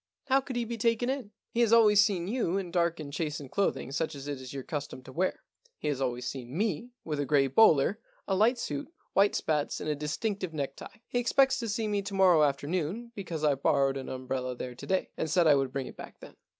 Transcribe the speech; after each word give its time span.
How 0.29 0.41
could 0.41 0.55
he 0.55 0.65
be 0.65 0.79
taken 0.79 1.11
in 1.11 1.29
"*" 1.41 1.45
He 1.53 1.59
has 1.59 1.71
always 1.71 2.03
seen 2.03 2.27
you 2.27 2.57
in 2.57 2.71
dark 2.71 2.99
and 2.99 3.13
chastened 3.13 3.51
clothing, 3.51 3.91
such 3.91 4.15
as 4.15 4.27
it 4.27 4.41
is 4.41 4.51
your 4.51 4.63
custom 4.63 5.03
to 5.03 5.11
wear.. 5.11 5.43
He 5.77 5.89
has 5.89 6.01
always 6.01 6.25
seen 6.27 6.57
me 6.57 6.89
with 7.03 7.19
a 7.19 7.25
gray 7.27 7.45
bowler, 7.45 7.99
a 8.27 8.33
light 8.33 8.57
suit, 8.57 8.91
white 9.13 9.35
spats, 9.35 9.79
and 9.79 9.87
a 9.87 9.93
dis 9.93 10.17
tinctive 10.17 10.53
necktie. 10.53 10.97
He 11.07 11.19
expects 11.19 11.59
to 11.59 11.69
see 11.69 11.87
me 11.87 12.01
to 12.01 12.15
morrow 12.15 12.41
afternoon, 12.41 13.11
because 13.13 13.43
I 13.43 13.53
borrowed 13.53 13.95
an 13.95 14.09
umbrella 14.09 14.55
there 14.55 14.73
to 14.73 14.87
day, 14.87 15.11
and 15.17 15.29
said 15.29 15.45
I 15.45 15.53
would 15.53 15.71
bring 15.71 15.85
it 15.85 15.97
back 15.97 16.19
then. 16.19 16.35